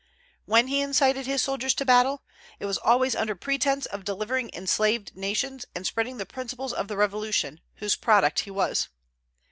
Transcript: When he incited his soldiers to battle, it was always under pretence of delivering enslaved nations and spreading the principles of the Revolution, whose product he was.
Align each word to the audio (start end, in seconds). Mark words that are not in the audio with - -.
When 0.45 0.65
he 0.65 0.81
incited 0.81 1.27
his 1.27 1.43
soldiers 1.43 1.75
to 1.75 1.85
battle, 1.85 2.23
it 2.57 2.65
was 2.65 2.79
always 2.79 3.15
under 3.15 3.35
pretence 3.35 3.85
of 3.85 4.03
delivering 4.03 4.49
enslaved 4.51 5.15
nations 5.15 5.63
and 5.75 5.85
spreading 5.85 6.17
the 6.17 6.25
principles 6.25 6.73
of 6.73 6.87
the 6.87 6.97
Revolution, 6.97 7.59
whose 7.75 7.95
product 7.95 8.39
he 8.39 8.49
was. 8.49 8.87